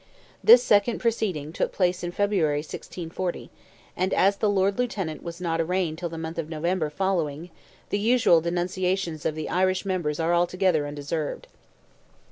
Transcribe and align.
This 0.43 0.63
second 0.63 0.97
proceeding 0.97 1.53
took 1.53 1.71
place 1.71 2.01
in 2.03 2.11
February, 2.11 2.57
1640, 2.61 3.51
and 3.95 4.11
as 4.15 4.37
the 4.37 4.49
Lord 4.49 4.79
Lieutenant 4.79 5.21
was 5.21 5.39
not 5.39 5.61
arraigned 5.61 5.99
till 5.99 6.09
the 6.09 6.17
month 6.17 6.39
of 6.39 6.49
November 6.49 6.89
following, 6.89 7.51
the 7.91 7.99
usual 7.99 8.41
denunciations 8.41 9.27
of 9.27 9.35
the 9.35 9.47
Irish 9.47 9.85
members 9.85 10.19
are 10.19 10.33
altogether 10.33 10.87
undeserved. 10.87 11.45